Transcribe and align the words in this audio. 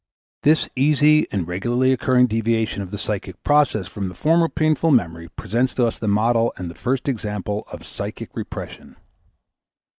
This 0.41 0.67
easy 0.75 1.27
and 1.31 1.47
regularly 1.47 1.93
occurring 1.93 2.25
deviation 2.25 2.81
of 2.81 2.89
the 2.89 2.97
psychic 2.97 3.43
process 3.43 3.87
from 3.87 4.07
the 4.07 4.15
former 4.15 4.49
painful 4.49 4.89
memory 4.89 5.27
presents 5.27 5.75
to 5.75 5.85
us 5.85 5.99
the 5.99 6.07
model 6.07 6.51
and 6.57 6.71
the 6.71 6.73
first 6.73 7.07
example 7.07 7.67
of 7.71 7.85
psychic 7.85 8.35
repression. 8.35 8.95